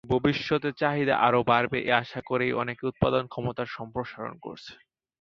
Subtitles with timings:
[0.11, 4.73] ভবিষ্যতে চাহিদা আরও বাড়বে এ আশা করেই অনেকে উৎপাদন ক্ষমতার সম্প্রসারণ করছে।